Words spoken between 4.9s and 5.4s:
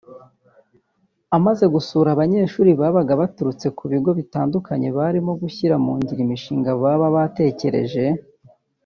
barimo